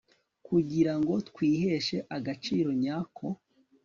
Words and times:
kugira 0.47 0.93
ngo 0.99 1.13
twiheshe 1.29 1.97
agaciro 2.17 2.69
nyako 2.83 3.27